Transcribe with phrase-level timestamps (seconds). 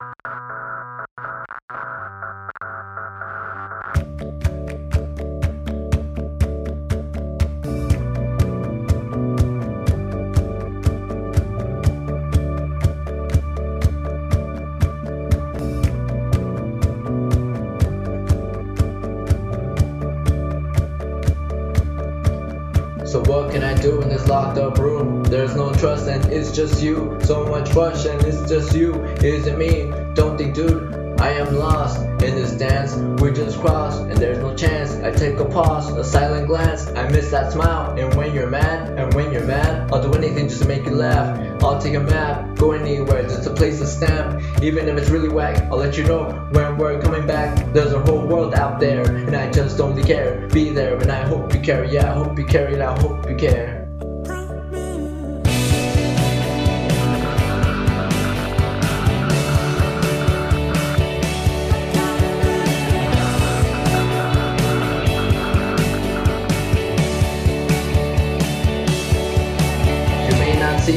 [0.00, 0.12] Thank
[4.48, 4.57] you.
[23.08, 25.24] So what can I do in this locked up room?
[25.24, 27.18] There's no trust and it's just you.
[27.24, 29.02] So much rush and it's just you.
[29.24, 29.90] Is it me?
[30.12, 31.18] Don't think, dude.
[31.18, 32.92] I am lost in this dance.
[33.60, 34.94] Crossed and there's no chance.
[34.96, 36.86] I take a pause, a silent glance.
[36.88, 37.98] I miss that smile.
[37.98, 40.94] And when you're mad, and when you're mad, I'll do anything just to make you
[40.94, 41.62] laugh.
[41.62, 44.40] I'll take a map, go anywhere, just a place to stamp.
[44.62, 47.72] Even if it's really whack, I'll let you know when we're coming back.
[47.72, 50.46] There's a whole world out there, and I just don't care.
[50.52, 51.84] Be there, and I hope you care.
[51.84, 53.87] Yeah, I hope you care, and I hope you care.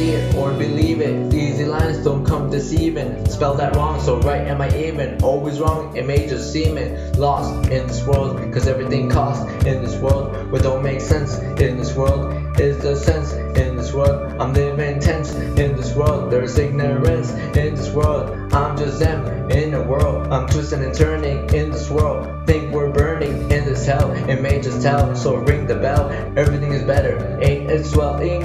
[0.02, 1.32] See it or believe it.
[1.32, 3.24] Easy lines don't come deceiving.
[3.26, 5.22] Spell that wrong, so right am I even?
[5.22, 7.16] Always wrong, it may just seem it.
[7.16, 10.50] Lost in this world, cause everything costs in this world.
[10.50, 14.40] What don't make sense in this world is the sense in this world.
[14.40, 16.32] I'm living tense in this world.
[16.32, 18.52] There's ignorance in this world.
[18.52, 20.32] I'm just them in the world.
[20.32, 22.46] I'm twisting and turning in this world.
[22.46, 24.10] Think we're burning in this hell.
[24.28, 26.10] It may just tell, so ring the bell.
[26.36, 28.42] Everything is better, ain't it swelling?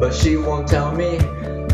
[0.00, 1.18] But she won't tell me.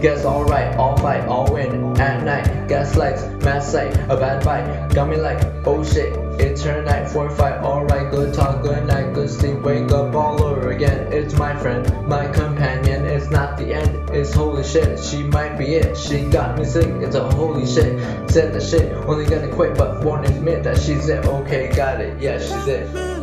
[0.00, 2.68] Guess alright, I'll fight, I'll win at night.
[2.68, 4.88] Gaslights, mad sight, a bad bite.
[4.94, 7.62] Got me like, oh shit, it's her night for fight.
[7.62, 11.10] Alright, good talk, good night, good sleep, wake up all over again.
[11.12, 13.06] It's my friend, my companion.
[13.06, 14.98] It's not the end, it's holy shit.
[14.98, 16.88] She might be it, she got me sick.
[17.00, 17.98] It's a holy shit.
[18.30, 21.24] Said the shit, only gonna quit, but won't admit that she's it.
[21.24, 23.15] Okay, got it, yeah, she's it.